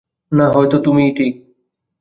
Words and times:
না, 0.31 0.45
হয়ত 0.51 0.73
তুমিই 0.75 1.11
ঠিক। 1.17 1.33